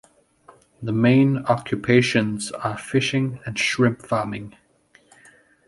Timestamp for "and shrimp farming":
3.45-4.55